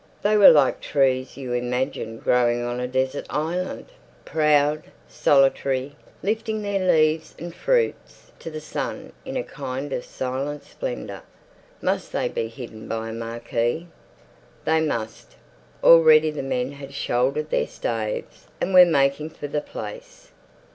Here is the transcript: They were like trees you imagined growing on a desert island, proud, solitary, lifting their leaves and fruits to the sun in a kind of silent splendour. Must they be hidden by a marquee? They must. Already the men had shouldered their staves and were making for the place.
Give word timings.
They 0.23 0.35
were 0.35 0.49
like 0.49 0.79
trees 0.81 1.37
you 1.37 1.53
imagined 1.53 2.23
growing 2.23 2.63
on 2.63 2.79
a 2.79 2.87
desert 2.87 3.27
island, 3.29 3.85
proud, 4.25 4.85
solitary, 5.07 5.95
lifting 6.23 6.63
their 6.63 6.91
leaves 6.91 7.35
and 7.37 7.53
fruits 7.53 8.31
to 8.39 8.49
the 8.49 8.59
sun 8.61 9.13
in 9.25 9.37
a 9.37 9.43
kind 9.43 9.93
of 9.93 10.03
silent 10.03 10.63
splendour. 10.63 11.21
Must 11.83 12.11
they 12.11 12.29
be 12.29 12.47
hidden 12.47 12.87
by 12.87 13.09
a 13.09 13.13
marquee? 13.13 13.89
They 14.65 14.79
must. 14.81 15.35
Already 15.83 16.31
the 16.31 16.41
men 16.41 16.71
had 16.71 16.95
shouldered 16.95 17.51
their 17.51 17.67
staves 17.67 18.47
and 18.59 18.73
were 18.73 18.85
making 18.85 19.29
for 19.29 19.47
the 19.47 19.61
place. 19.61 20.31